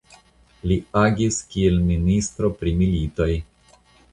[0.69, 3.29] Li agis kiel ministro pri militoj.